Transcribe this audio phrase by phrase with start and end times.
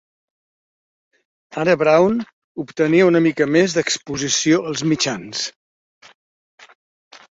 [1.65, 2.17] Ara Brown
[2.65, 5.49] obtenia una mica més d'exposició als mitjans.